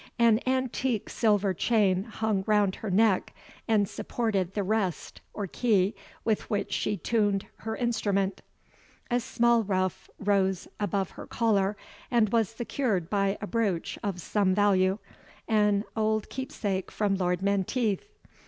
An 0.17 0.39
antique 0.47 1.11
silver 1.11 1.53
chain 1.53 2.05
hung 2.05 2.43
round 2.47 2.77
her 2.77 2.89
neck, 2.89 3.35
and 3.67 3.87
supported 3.87 4.55
the 4.55 4.63
WREST, 4.63 5.21
or 5.31 5.45
key, 5.45 5.93
with 6.25 6.49
which 6.49 6.73
she 6.73 6.97
turned 6.97 7.45
her 7.57 7.75
instrument. 7.75 8.41
A 9.11 9.19
small 9.19 9.61
ruff 9.61 10.09
rose 10.17 10.67
above 10.79 11.11
her 11.11 11.27
collar, 11.27 11.77
and 12.09 12.29
was 12.29 12.49
secured 12.49 13.11
by 13.11 13.37
a 13.41 13.45
brooch 13.45 13.99
of 14.01 14.19
some 14.19 14.55
value, 14.55 14.97
an 15.47 15.83
old 15.95 16.31
keepsake 16.31 16.89
from 16.89 17.13
Lord 17.17 17.43
Menteith. 17.43 18.09